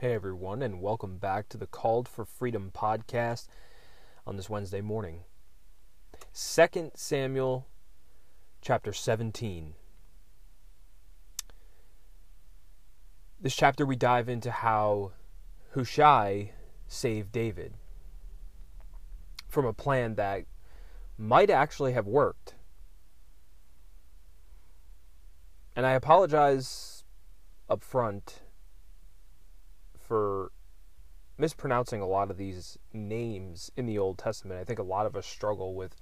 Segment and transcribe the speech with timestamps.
[0.00, 3.48] Hey everyone, and welcome back to the Called for Freedom podcast
[4.24, 5.24] on this Wednesday morning.
[6.32, 7.66] 2 Samuel
[8.60, 9.74] chapter 17.
[13.40, 15.14] This chapter we dive into how
[15.74, 16.52] Hushai
[16.86, 17.74] saved David
[19.48, 20.44] from a plan that
[21.18, 22.54] might actually have worked.
[25.74, 27.02] And I apologize
[27.68, 28.42] up front
[30.08, 30.50] for
[31.36, 34.60] mispronouncing a lot of these names in the Old Testament.
[34.60, 35.94] I think a lot of us struggle with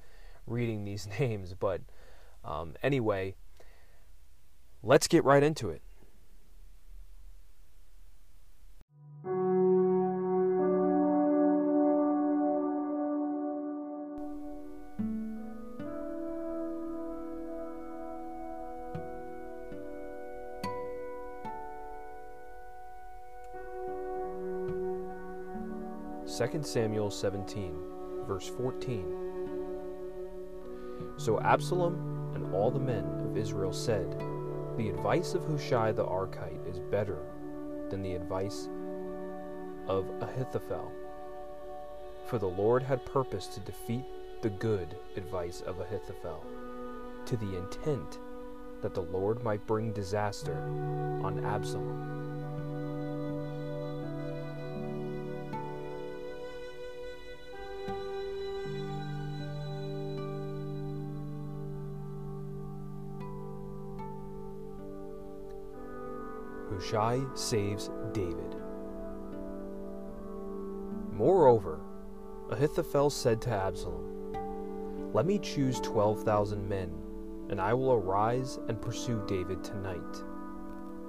[0.47, 1.83] reading these names, but
[2.45, 3.35] um, anyway,
[4.83, 5.83] let's get right into it.
[26.37, 27.75] 2 Samuel 17,
[28.27, 29.17] verse 14.
[31.17, 34.21] So Absalom and all the men of Israel said,
[34.77, 37.17] The advice of Hushai the Archite is better
[37.89, 38.69] than the advice
[39.89, 40.93] of Ahithophel.
[42.27, 44.05] For the Lord had purposed to defeat
[44.43, 46.45] the good advice of Ahithophel,
[47.25, 48.19] to the intent
[48.83, 50.59] that the Lord might bring disaster
[51.23, 52.36] on Absalom.
[66.71, 68.57] Hushai saves David.
[71.13, 71.81] Moreover,
[72.51, 74.33] Ahithophel said to Absalom,
[75.13, 76.91] Let me choose 12,000 men,
[77.49, 80.25] and I will arise and pursue David tonight.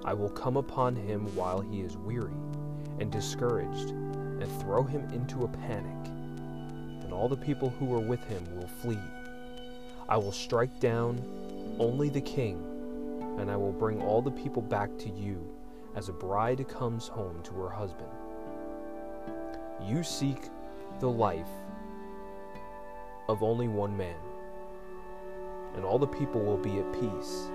[0.04, 2.36] I will come upon him while he is weary
[3.00, 6.08] and discouraged, and throw him into a panic,
[7.02, 8.98] and all the people who are with him will flee.
[10.08, 11.20] I will strike down
[11.78, 12.64] only the king,
[13.38, 15.46] and I will bring all the people back to you
[15.96, 18.08] as a bride comes home to her husband.
[19.84, 20.48] You seek
[21.00, 21.48] the life
[23.28, 24.16] of only one man,
[25.74, 27.50] and all the people will be at peace.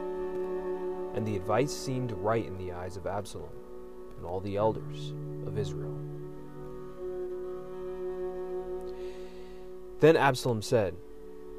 [1.16, 3.50] And the advice seemed right in the eyes of Absalom
[4.18, 5.14] and all the elders
[5.46, 5.96] of Israel.
[10.00, 10.96] Then Absalom said,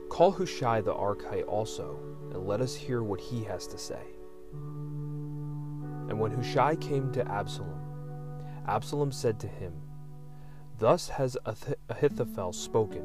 [0.09, 1.99] Call Hushai the Archite also,
[2.31, 4.14] and let us hear what he has to say.
[6.09, 7.81] And when Hushai came to Absalom,
[8.67, 9.73] Absalom said to him,
[10.79, 11.37] Thus has
[11.89, 13.05] Ahithophel spoken.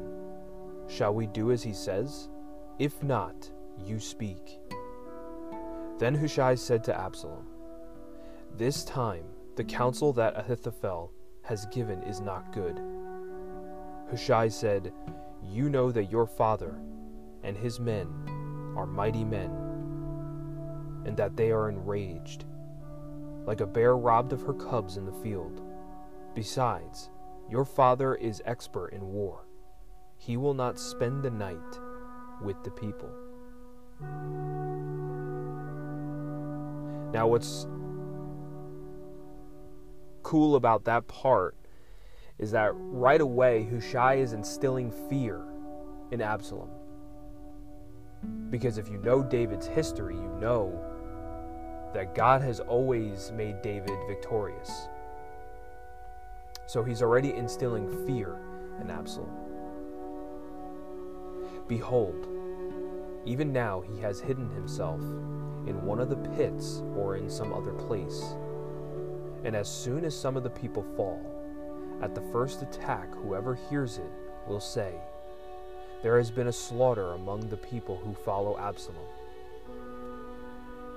[0.88, 2.28] Shall we do as he says?
[2.78, 3.50] If not,
[3.84, 4.58] you speak.
[5.98, 7.46] Then Hushai said to Absalom,
[8.56, 9.24] This time
[9.56, 11.12] the counsel that Ahithophel
[11.42, 12.80] has given is not good.
[14.10, 14.92] Hushai said,
[15.42, 16.74] You know that your father
[17.44, 18.08] and his men
[18.76, 19.50] are mighty men,
[21.04, 22.44] and that they are enraged
[23.50, 25.60] like a bear robbed of her cubs in the field.
[26.36, 27.10] Besides,
[27.50, 29.44] your father is expert in war.
[30.18, 31.58] He will not spend the night
[32.44, 33.10] with the people.
[37.12, 37.66] Now, what's
[40.22, 41.56] cool about that part
[42.38, 45.42] is that right away Hushai is instilling fear
[46.12, 46.70] in Absalom.
[48.48, 50.89] Because if you know David's history, you know
[51.92, 54.88] that God has always made David victorious.
[56.66, 58.36] So he's already instilling fear
[58.80, 59.30] in Absalom.
[61.66, 62.28] Behold,
[63.24, 65.00] even now he has hidden himself
[65.66, 68.34] in one of the pits or in some other place.
[69.44, 71.20] And as soon as some of the people fall,
[72.02, 74.10] at the first attack, whoever hears it
[74.46, 74.94] will say,
[76.02, 79.04] There has been a slaughter among the people who follow Absalom.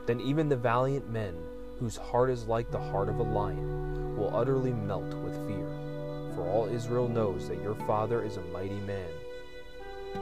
[0.05, 1.35] Then even the valiant men,
[1.79, 5.67] whose heart is like the heart of a lion, will utterly melt with fear.
[6.35, 9.09] For all Israel knows that your father is a mighty man,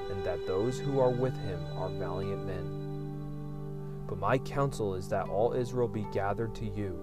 [0.10, 4.06] and that those who are with him are valiant men.
[4.08, 7.00] But my counsel is that all Israel be gathered to you,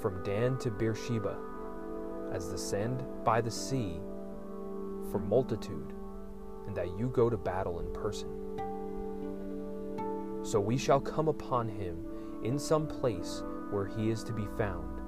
[0.00, 1.36] from Dan to Beersheba,
[2.32, 4.00] as the sand by the sea,
[5.10, 5.92] for multitude,
[6.66, 8.49] and that you go to battle in person.
[10.42, 12.04] So we shall come upon him
[12.42, 14.98] in some place where he is to be found,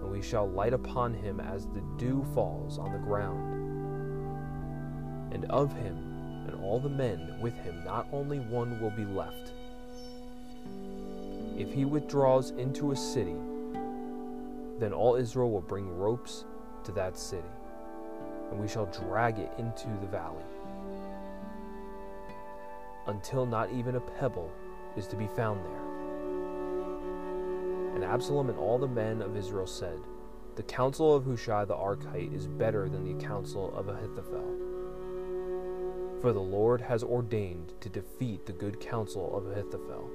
[0.00, 3.60] and we shall light upon him as the dew falls on the ground.
[5.32, 5.96] And of him
[6.46, 9.52] and all the men with him, not only one will be left.
[11.56, 13.36] If he withdraws into a city,
[14.82, 16.44] Then all Israel will bring ropes
[16.82, 17.46] to that city,
[18.50, 20.42] and we shall drag it into the valley,
[23.06, 24.50] until not even a pebble
[24.96, 25.82] is to be found there.
[27.94, 29.98] And Absalom and all the men of Israel said,
[30.56, 34.58] The counsel of Hushai the Archite is better than the counsel of Ahithophel.
[36.20, 40.08] For the Lord has ordained to defeat the good counsel of Ahithophel,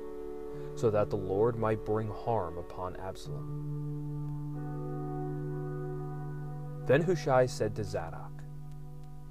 [0.75, 3.77] so that the Lord might bring harm upon Absalom.
[6.87, 8.41] Then Hushai said to Zadok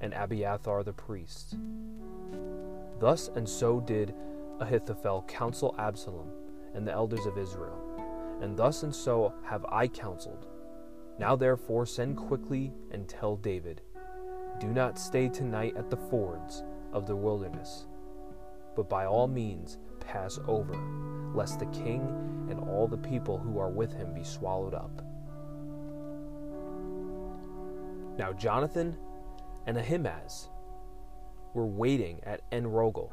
[0.00, 1.56] and Abiathar the priest,
[3.00, 4.14] Thus and so did
[4.60, 6.30] Ahithophel counsel Absalom
[6.74, 7.78] and the elders of Israel,
[8.40, 10.46] and thus and so have I counseled.
[11.18, 13.80] Now therefore send quickly and tell David,
[14.60, 16.62] Do not stay tonight at the fords
[16.92, 17.86] of the wilderness,
[18.74, 20.76] but by all means pass over,
[21.34, 25.02] lest the king and all the people who are with him be swallowed up.
[28.18, 28.96] Now Jonathan
[29.66, 30.48] and Ahimaaz
[31.54, 33.12] were waiting at En-rogel.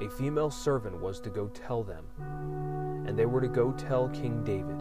[0.00, 2.04] A female servant was to go tell them,
[3.06, 4.80] and they were to go tell King David,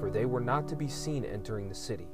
[0.00, 2.08] for they were not to be seen entering the city.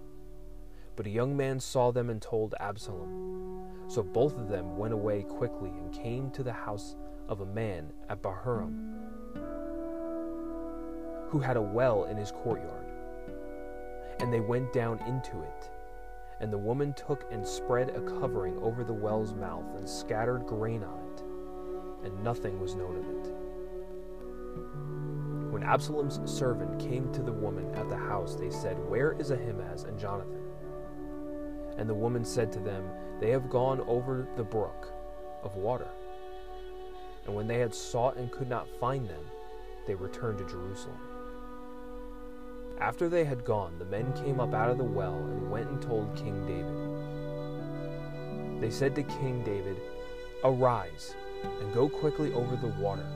[0.94, 3.88] But a young man saw them and told Absalom.
[3.88, 6.96] So both of them went away quickly and came to the house
[7.28, 8.92] of a man at Bahurim,
[11.28, 12.92] who had a well in his courtyard.
[14.20, 15.70] And they went down into it
[16.42, 20.82] and the woman took and spread a covering over the well's mouth and scattered grain
[20.82, 21.01] on it,
[22.04, 23.32] and nothing was known of it.
[25.52, 29.84] When Absalom's servant came to the woman at the house, they said, Where is Ahimaaz
[29.84, 30.42] and Jonathan?
[31.78, 32.84] And the woman said to them,
[33.20, 34.92] They have gone over the brook
[35.42, 35.88] of water.
[37.26, 39.24] And when they had sought and could not find them,
[39.86, 40.98] they returned to Jerusalem.
[42.80, 45.80] After they had gone, the men came up out of the well and went and
[45.80, 46.74] told King David.
[48.60, 49.76] They said to King David,
[50.44, 53.06] Arise and go quickly over the water,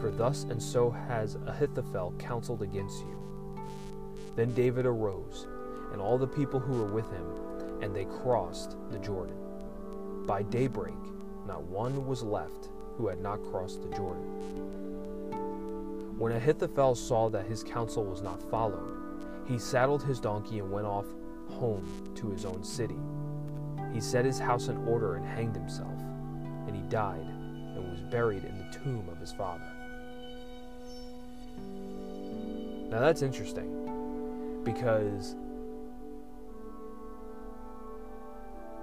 [0.00, 3.18] for thus and so has Ahithophel counseled against you.
[4.36, 5.46] Then David arose,
[5.92, 7.26] and all the people who were with him,
[7.82, 9.36] and they crossed the Jordan.
[10.26, 10.94] By daybreak,
[11.46, 14.24] not one was left who had not crossed the Jordan.
[16.18, 19.00] When Ahithophel saw that his counsel was not followed,
[19.46, 21.06] he saddled his donkey and went off
[21.50, 22.98] home to his own city.
[23.92, 26.00] He set his house in order and hanged himself,
[26.66, 27.33] and he died
[28.14, 29.64] buried in the tomb of his father.
[32.88, 35.34] Now that's interesting because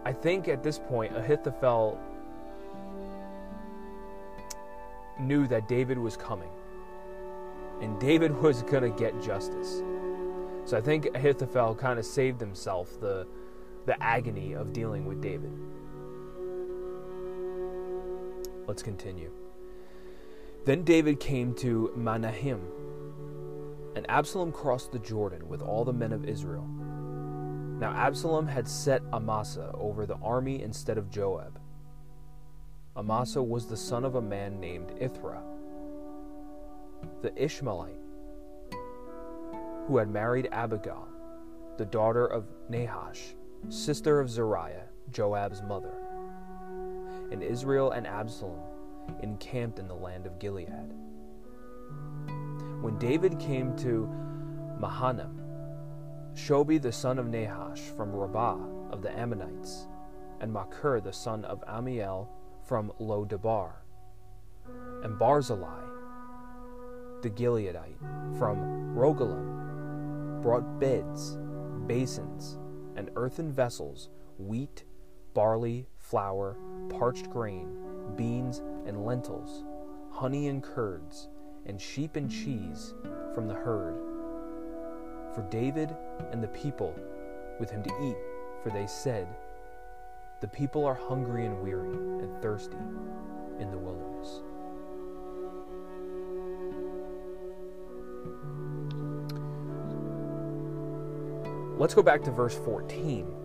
[0.03, 1.97] I think at this point Ahithophel
[5.17, 6.49] knew that David was coming
[7.79, 9.81] and David was going to get justice.
[10.65, 13.25] So I think Ahithophel kind of saved himself the,
[13.85, 15.53] the agony of dealing with David.
[18.71, 19.33] Let's continue.
[20.63, 22.61] Then David came to Mahanaim,
[23.97, 26.65] and Absalom crossed the Jordan with all the men of Israel.
[27.81, 31.59] Now Absalom had set Amasa over the army instead of Joab.
[32.95, 35.43] Amasa was the son of a man named Ithra
[37.21, 37.99] the Ishmaelite,
[39.85, 41.09] who had married Abigail,
[41.77, 43.35] the daughter of Nahash,
[43.67, 46.00] sister of Zeruiah, Joab's mother.
[47.31, 48.59] And Israel and Absalom
[49.23, 50.93] encamped in the land of Gilead.
[52.81, 54.09] When David came to
[54.79, 55.39] Mahanaim,
[56.33, 58.57] Shobi the son of Nahash from Rabbah
[58.91, 59.87] of the Ammonites,
[60.39, 62.29] and Machir the son of Amiel
[62.63, 63.83] from Lo Debar,
[65.03, 65.91] and Barzillai
[67.21, 67.99] the Gileadite,
[68.39, 71.37] from Rogelim, brought beds,
[71.85, 72.57] basins,
[72.95, 74.09] and earthen vessels,
[74.39, 74.85] wheat,
[75.35, 76.57] barley, flour,
[76.91, 77.67] parched grain,
[78.15, 79.63] beans, and lentils,
[80.09, 81.29] honey and curds,
[81.65, 82.93] and sheep and cheese
[83.33, 83.95] from the herd.
[85.33, 85.95] For David
[86.31, 86.93] and the people
[87.59, 88.17] with him to eat,
[88.63, 89.27] for they said,
[90.41, 92.77] The people are hungry and weary and thirsty
[93.59, 94.41] in the wilderness.
[101.77, 103.40] Let's go back to verse 14.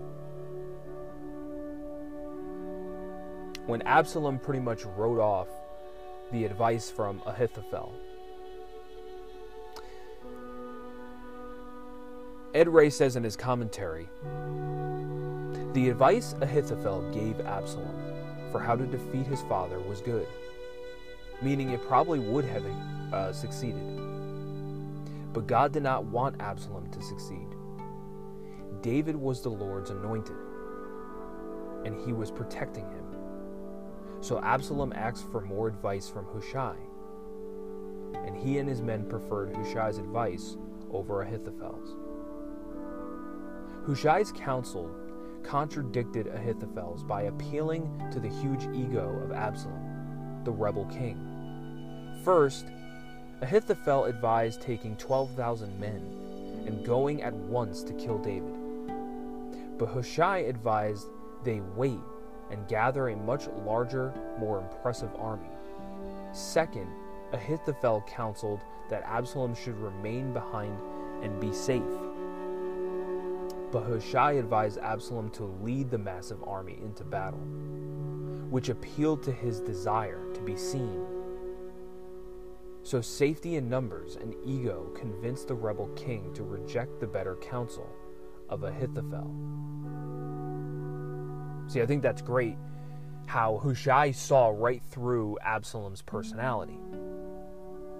[3.66, 5.48] When Absalom pretty much wrote off
[6.30, 7.92] the advice from Ahithophel.
[12.54, 14.08] Ed Ray says in his commentary
[15.72, 17.94] The advice Ahithophel gave Absalom
[18.52, 20.28] for how to defeat his father was good,
[21.42, 22.64] meaning it probably would have
[23.12, 23.82] uh, succeeded.
[25.32, 27.48] But God did not want Absalom to succeed.
[28.80, 30.36] David was the Lord's anointed,
[31.84, 33.05] and he was protecting him.
[34.20, 36.76] So Absalom asked for more advice from Hushai,
[38.24, 40.56] and he and his men preferred Hushai's advice
[40.90, 41.96] over Ahithophel's.
[43.86, 44.90] Hushai's counsel
[45.44, 52.20] contradicted Ahithophel's by appealing to the huge ego of Absalom, the rebel king.
[52.24, 52.66] First,
[53.42, 58.54] Ahithophel advised taking 12,000 men and going at once to kill David.
[59.78, 61.06] But Hushai advised
[61.44, 62.00] they wait
[62.50, 65.48] and gather a much larger, more impressive army.
[66.32, 66.88] Second,
[67.32, 70.78] Ahithophel counseled that Absalom should remain behind
[71.22, 71.82] and be safe.
[73.72, 77.40] But Hushai advised Absalom to lead the massive army into battle,
[78.48, 81.04] which appealed to his desire to be seen.
[82.84, 87.88] So safety in numbers and ego convinced the rebel king to reject the better counsel
[88.48, 89.34] of Ahithophel.
[91.68, 92.56] See, I think that's great
[93.26, 96.78] how Hushai saw right through Absalom's personality.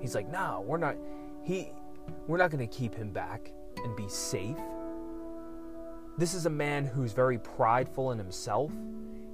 [0.00, 0.96] He's like, "No, we're not
[1.42, 1.73] he
[2.26, 3.52] we're not going to keep him back
[3.85, 4.56] and be safe.
[6.18, 8.73] This is a man who's very prideful in himself.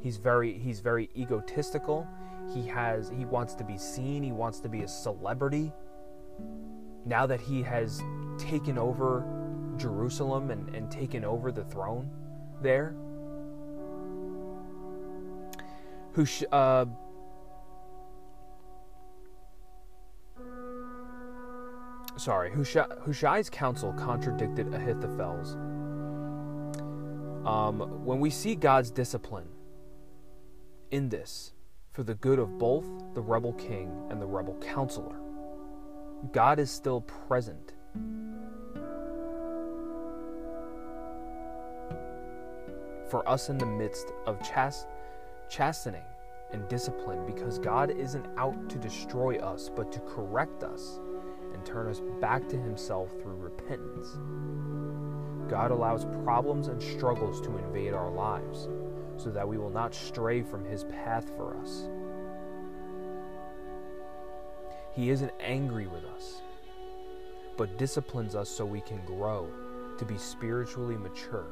[0.00, 2.06] He's very he's very egotistical.
[2.52, 5.72] He has he wants to be seen, he wants to be a celebrity.
[7.04, 8.02] Now that he has
[8.38, 9.24] taken over
[9.76, 12.10] Jerusalem and, and taken over the throne
[12.60, 12.94] there.
[16.14, 16.84] Who uh,
[22.16, 25.54] sorry, Hushai, Hushai's counsel contradicted Ahithophel's.
[27.46, 29.48] Um, when we see God's discipline
[30.90, 31.52] in this
[31.92, 35.16] for the good of both the rebel king and the rebel counselor,
[36.32, 37.72] God is still present.
[43.10, 44.86] For us in the midst of chast-
[45.52, 46.02] chastening
[46.52, 50.98] and discipline, because God isn't out to destroy us, but to correct us
[51.52, 54.18] and turn us back to Himself through repentance.
[55.50, 58.68] God allows problems and struggles to invade our lives
[59.18, 61.88] so that we will not stray from His path for us.
[64.94, 66.42] He isn't angry with us,
[67.56, 69.50] but disciplines us so we can grow
[69.98, 71.46] to be spiritually mature.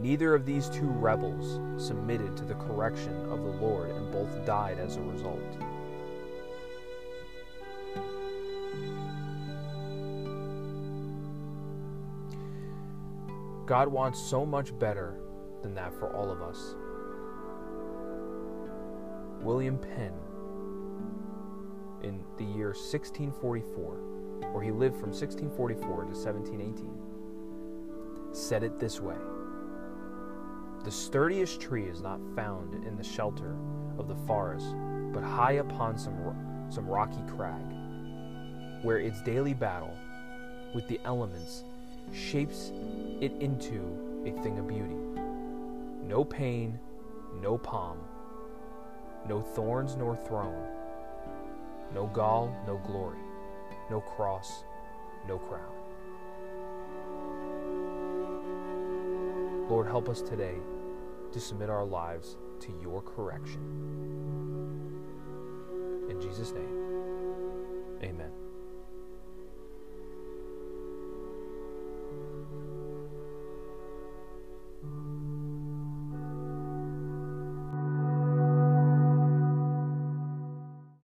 [0.00, 4.78] Neither of these two rebels submitted to the correction of the Lord, and both died
[4.78, 5.40] as a result.
[13.66, 15.18] God wants so much better
[15.62, 16.74] than that for all of us.
[19.40, 20.12] William Penn,
[22.02, 26.92] in the year 1644, where he lived from 1644 to 1718,
[28.32, 29.16] said it this way
[30.84, 33.56] The sturdiest tree is not found in the shelter
[33.98, 34.66] of the forest,
[35.14, 36.14] but high upon some,
[36.68, 37.64] some rocky crag,
[38.82, 39.96] where its daily battle
[40.74, 41.64] with the elements
[42.12, 42.70] shapes
[43.22, 43.80] it into
[44.26, 44.94] a thing of beauty.
[46.06, 46.78] No pain,
[47.40, 47.96] no palm,
[49.26, 50.68] no thorns nor throne,
[51.94, 53.20] no gall, no glory,
[53.90, 54.64] no cross,
[55.26, 55.62] no crown.
[59.70, 60.56] Lord, help us today
[61.34, 63.60] to submit our lives to your correction.
[66.08, 68.30] In Jesus' name, amen.